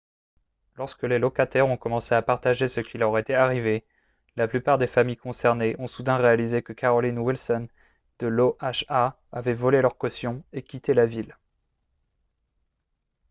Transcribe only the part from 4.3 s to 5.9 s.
la plupart des familles concernées ont